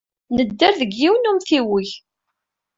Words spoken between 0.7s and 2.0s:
deg yiwen n umtiweg.